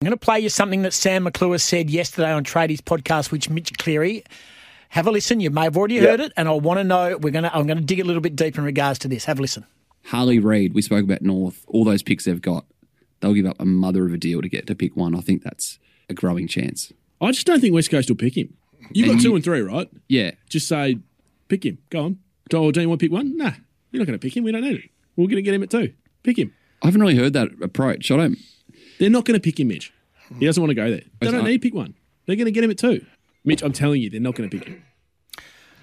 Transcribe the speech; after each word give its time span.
I'm 0.00 0.06
going 0.06 0.16
to 0.16 0.24
play 0.24 0.38
you 0.38 0.48
something 0.48 0.82
that 0.82 0.92
Sam 0.92 1.24
McClure 1.24 1.58
said 1.58 1.90
yesterday 1.90 2.30
on 2.30 2.44
Tradies 2.44 2.80
podcast, 2.80 3.32
which 3.32 3.50
Mitch 3.50 3.76
Cleary. 3.78 4.22
Have 4.90 5.08
a 5.08 5.10
listen. 5.10 5.40
You 5.40 5.50
may 5.50 5.64
have 5.64 5.76
already 5.76 5.98
heard 5.98 6.20
it, 6.20 6.32
and 6.36 6.46
I 6.48 6.52
want 6.52 6.78
to 6.78 6.84
know. 6.84 7.18
We're 7.20 7.32
going 7.32 7.42
to. 7.42 7.52
I'm 7.54 7.66
going 7.66 7.78
to 7.78 7.84
dig 7.84 7.98
a 7.98 8.04
little 8.04 8.22
bit 8.22 8.36
deeper 8.36 8.60
in 8.60 8.64
regards 8.64 9.00
to 9.00 9.08
this. 9.08 9.24
Have 9.24 9.40
a 9.40 9.42
listen. 9.42 9.66
Harley 10.04 10.38
Reid, 10.38 10.72
we 10.72 10.82
spoke 10.82 11.02
about 11.02 11.20
North, 11.22 11.64
all 11.66 11.82
those 11.84 12.04
picks 12.04 12.26
they've 12.26 12.40
got, 12.40 12.64
they'll 13.18 13.34
give 13.34 13.44
up 13.44 13.60
a 13.60 13.64
mother 13.64 14.06
of 14.06 14.12
a 14.14 14.16
deal 14.16 14.40
to 14.40 14.48
get 14.48 14.68
to 14.68 14.76
pick 14.76 14.96
one. 14.96 15.16
I 15.16 15.20
think 15.20 15.42
that's 15.42 15.80
a 16.08 16.14
growing 16.14 16.46
chance. 16.46 16.92
I 17.20 17.32
just 17.32 17.44
don't 17.48 17.60
think 17.60 17.74
West 17.74 17.90
Coast 17.90 18.08
will 18.08 18.16
pick 18.16 18.36
him. 18.36 18.54
You 18.92 19.04
got 19.04 19.12
And 19.14 19.20
two 19.20 19.30
you- 19.30 19.34
and 19.34 19.44
three, 19.44 19.60
right? 19.62 19.90
Yeah. 20.08 20.30
Just 20.48 20.68
say, 20.68 21.00
pick 21.48 21.66
him. 21.66 21.78
Go 21.90 22.04
on. 22.04 22.18
Oh, 22.54 22.70
do 22.70 22.80
you 22.80 22.88
want 22.88 23.00
to 23.00 23.04
pick 23.04 23.12
one? 23.12 23.36
Nah, 23.36 23.50
you're 23.90 23.98
not 24.00 24.06
going 24.06 24.18
to 24.18 24.24
pick 24.24 24.36
him. 24.36 24.44
We 24.44 24.52
don't 24.52 24.62
need 24.62 24.76
it. 24.76 24.90
We're 25.16 25.26
going 25.26 25.36
to 25.36 25.42
get 25.42 25.54
him 25.54 25.64
at 25.64 25.70
two. 25.70 25.92
Pick 26.22 26.38
him. 26.38 26.54
I 26.82 26.86
haven't 26.86 27.00
really 27.00 27.16
heard 27.16 27.32
that 27.32 27.48
approach. 27.60 28.12
I 28.12 28.16
don't. 28.16 28.38
They're 28.98 29.10
not 29.10 29.24
going 29.24 29.38
to 29.38 29.42
pick 29.42 29.58
him, 29.60 29.68
Mitch. 29.68 29.92
He 30.38 30.44
doesn't 30.46 30.60
want 30.62 30.70
to 30.70 30.74
go 30.74 30.90
there. 30.90 31.02
They 31.20 31.30
don't 31.30 31.44
need 31.44 31.58
to 31.62 31.66
pick 31.66 31.74
one. 31.74 31.94
They're 32.26 32.36
going 32.36 32.46
to 32.46 32.52
get 32.52 32.64
him 32.64 32.70
at 32.70 32.78
two. 32.78 33.04
Mitch, 33.44 33.62
I'm 33.62 33.72
telling 33.72 34.02
you, 34.02 34.10
they're 34.10 34.20
not 34.20 34.34
going 34.34 34.50
to 34.50 34.58
pick 34.58 34.68
him. 34.68 34.82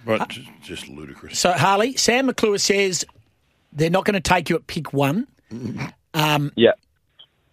Right, 0.06 0.28
just, 0.30 0.48
just 0.62 0.88
ludicrous. 0.88 1.40
So 1.40 1.52
Harley, 1.52 1.96
Sam 1.98 2.28
McClure 2.28 2.60
says 2.60 3.06
they're 3.74 3.90
not 3.90 4.06
going 4.06 4.14
to 4.14 4.20
take 4.22 4.50
you 4.50 4.56
at 4.56 4.68
pick 4.68 4.94
one. 4.94 5.28
Um, 6.14 6.52
Yeah. 6.56 6.74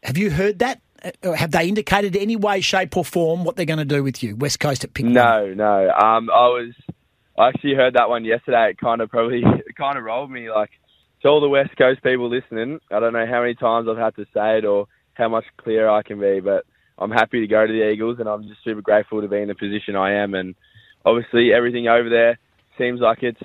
have 0.03 0.19
you 0.19 0.31
heard 0.31 0.59
that? 0.59 0.81
Uh, 1.25 1.33
Have 1.33 1.51
they 1.51 1.67
indicated 1.67 2.15
any 2.15 2.37
way, 2.37 2.61
shape, 2.61 2.97
or 2.97 3.05
form 3.05 3.43
what 3.45 3.57
they're 3.57 3.67
going 3.67 3.79
to 3.79 3.85
do 3.85 4.05
with 4.05 4.23
you, 4.23 4.37
West 4.37 4.61
Coast 4.61 4.85
at 4.85 4.95
pick 4.95 5.05
one? 5.05 5.15
No, 5.15 5.53
no. 5.55 5.91
Um, 5.91 6.31
I 6.31 6.47
was. 6.49 6.75
I 7.39 7.49
actually 7.49 7.75
heard 7.75 7.95
that 7.95 8.09
one 8.11 8.25
yesterday. 8.25 8.71
It 8.71 8.79
kind 8.79 9.01
of 9.01 9.09
probably 9.11 9.43
it 9.67 9.75
kind 9.77 9.97
of 9.99 10.05
rolled 10.05 10.31
me. 10.31 10.51
Like 10.51 10.71
to 11.23 11.29
all 11.29 11.41
the 11.41 11.49
West 11.49 11.77
Coast 11.77 12.03
people 12.05 12.29
listening, 12.29 12.79
I 12.91 13.01
don't 13.01 13.15
know 13.15 13.27
how 13.27 13.41
many 13.41 13.55
times 13.55 13.89
I've 13.91 13.97
had 13.97 14.15
to 14.17 14.27
say 14.35 14.59
it 14.59 14.65
or 14.65 14.87
how 15.15 15.29
much 15.29 15.45
clearer 15.57 15.91
I 15.91 16.03
can 16.03 16.21
be, 16.21 16.41
but 16.41 16.65
I'm 16.99 17.11
happy 17.11 17.41
to 17.41 17.47
go 17.47 17.67
to 17.67 17.73
the 17.73 17.91
Eagles, 17.91 18.19
and 18.19 18.29
I'm 18.29 18.47
just 18.47 18.63
super 18.65 18.83
grateful 18.83 19.21
to 19.21 19.29
be 19.29 19.39
in 19.39 19.49
the 19.49 19.55
position 19.55 19.97
I 19.97 20.15
am. 20.23 20.35
And 20.35 20.55
obviously, 21.05 21.53
everything 21.53 21.89
over 21.89 22.09
there 22.09 22.39
seems 22.79 23.01
like 23.01 23.23
it's 23.23 23.43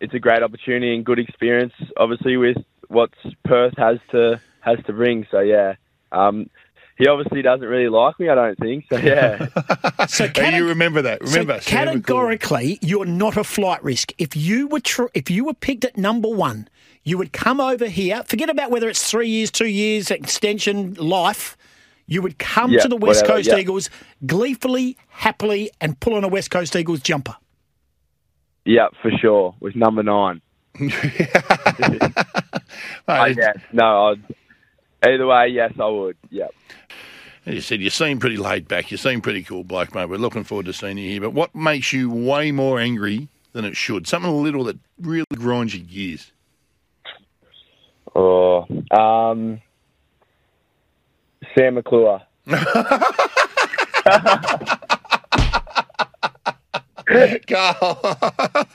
it's 0.00 0.14
a 0.14 0.18
great 0.18 0.42
opportunity 0.42 0.94
and 0.94 1.04
good 1.04 1.18
experience. 1.18 1.72
Obviously, 1.96 2.36
with 2.36 2.58
what 2.88 3.10
Perth 3.44 3.74
has 3.76 3.98
to 4.12 4.40
has 4.60 4.78
to 4.86 4.92
bring. 4.92 5.26
So 5.30 5.40
yeah. 5.40 5.74
Um, 6.12 6.48
he 6.98 7.06
obviously 7.08 7.42
doesn't 7.42 7.66
really 7.66 7.88
like 7.88 8.18
me, 8.18 8.28
I 8.28 8.34
don't 8.34 8.58
think. 8.58 8.84
So 8.90 8.96
yeah, 8.98 9.46
So, 10.08 10.28
Hey, 10.34 10.56
you 10.56 10.66
remember 10.68 11.02
that? 11.02 11.20
Remember, 11.20 11.60
so 11.60 11.70
categorically, 11.70 12.78
you're 12.82 13.04
not 13.06 13.36
a 13.36 13.44
flight 13.44 13.82
risk. 13.84 14.12
If 14.18 14.34
you 14.36 14.66
were 14.68 14.80
tr- 14.80 15.06
if 15.14 15.30
you 15.30 15.44
were 15.44 15.54
picked 15.54 15.84
at 15.84 15.96
number 15.96 16.28
one, 16.28 16.68
you 17.04 17.18
would 17.18 17.32
come 17.32 17.60
over 17.60 17.86
here. 17.86 18.22
Forget 18.24 18.48
about 18.50 18.70
whether 18.70 18.88
it's 18.88 19.08
three 19.08 19.28
years, 19.28 19.50
two 19.50 19.66
years, 19.68 20.10
extension, 20.10 20.94
life. 20.94 21.56
You 22.06 22.22
would 22.22 22.38
come 22.38 22.70
Yeah, 22.72 22.80
to 22.80 22.88
the 22.88 22.96
West 22.96 23.22
whatever, 23.22 23.38
Coast 23.38 23.48
yeah. 23.48 23.58
Eagles 23.58 23.90
gleefully, 24.24 24.96
happily, 25.08 25.70
and 25.80 25.98
pull 26.00 26.14
on 26.14 26.24
a 26.24 26.28
West 26.28 26.50
Coast 26.50 26.74
Eagles 26.76 27.00
jumper. 27.00 27.36
yeah, 28.64 28.88
for 29.02 29.10
sure. 29.20 29.54
With 29.60 29.74
number 29.76 30.02
nine. 30.02 30.40
I 33.08 33.32
guess 33.32 33.56
oh, 33.56 33.60
no. 33.72 34.06
I'd, 34.12 34.34
either 35.06 35.26
way, 35.26 35.48
yes, 35.48 35.72
I 35.80 35.86
would. 35.88 36.16
Yep. 36.30 36.54
As 37.46 37.54
you 37.54 37.60
said, 37.60 37.80
you 37.80 37.90
seem 37.90 38.18
pretty 38.18 38.36
laid 38.36 38.66
back. 38.66 38.90
You 38.90 38.96
seem 38.96 39.20
pretty 39.20 39.42
cool, 39.42 39.62
bloke, 39.62 39.94
mate. 39.94 40.08
We're 40.08 40.16
looking 40.16 40.44
forward 40.44 40.66
to 40.66 40.72
seeing 40.72 40.98
you 40.98 41.08
here. 41.08 41.20
But 41.20 41.30
what 41.32 41.54
makes 41.54 41.92
you 41.92 42.10
way 42.10 42.50
more 42.50 42.80
angry 42.80 43.28
than 43.52 43.64
it 43.64 43.76
should? 43.76 44.06
Something 44.08 44.42
little 44.42 44.64
that 44.64 44.78
really 45.00 45.24
grinds 45.34 45.74
your 45.74 45.86
gears. 45.86 46.32
Oh, 48.14 48.66
um, 48.90 49.60
Sam 51.54 51.74
McClure. 51.74 52.22
Carl. 57.48 58.18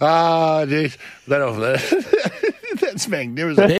Ah, 0.00 0.64
jeez. 0.66 0.96
That 1.26 1.42
off 1.42 1.58
there. 1.58 1.76
That's 2.80 3.06
magnificent. 3.08 3.70